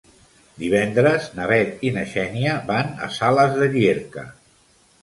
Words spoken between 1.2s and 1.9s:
na Bet